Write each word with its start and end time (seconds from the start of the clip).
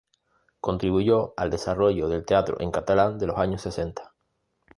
Contribuyó 0.61 1.35
al 1.37 1.51
desarrollo 1.51 2.07
del 2.09 2.25
teatro 2.25 2.57
en 2.59 2.71
catalán 2.71 3.19
de 3.19 3.27
los 3.27 3.37
años 3.37 3.61
sesenta. 3.61 4.15